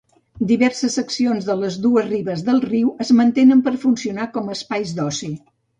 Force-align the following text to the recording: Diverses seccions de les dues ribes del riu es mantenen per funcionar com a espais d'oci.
Diverses 0.51 0.95
seccions 0.99 1.45
de 1.51 1.57
les 1.59 1.77
dues 1.85 2.09
ribes 2.09 2.43
del 2.49 2.65
riu 2.67 2.91
es 3.07 3.15
mantenen 3.21 3.65
per 3.69 3.79
funcionar 3.89 4.31
com 4.39 4.49
a 4.53 4.61
espais 4.61 5.01
d'oci. 5.01 5.37